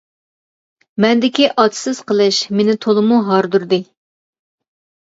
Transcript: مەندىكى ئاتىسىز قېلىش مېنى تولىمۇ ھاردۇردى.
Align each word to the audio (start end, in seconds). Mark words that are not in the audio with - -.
مەندىكى 1.05 1.45
ئاتىسىز 1.51 2.01
قېلىش 2.09 2.41
مېنى 2.61 2.79
تولىمۇ 2.87 3.21
ھاردۇردى. 3.31 3.83